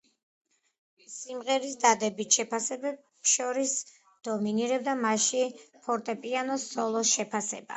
სიმღერის 1.15 1.75
დადებით 1.83 2.37
შეფასებებს 2.39 3.33
შორის 3.33 3.75
დომინირებდა 4.29 4.97
მასში 5.05 5.45
ფორტეპიანოს 5.87 6.67
სოლოს 6.75 7.17
შეფასება. 7.21 7.65